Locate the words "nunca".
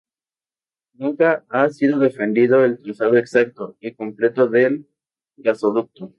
0.93-1.45